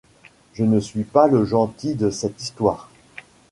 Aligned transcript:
je 0.55 0.63
ne 0.63 0.79
suis 0.79 1.03
pas 1.03 1.27
le 1.27 1.45
gentil 1.45 1.93
de 1.93 2.09
cette 2.09 2.41
histoire. 2.41 2.89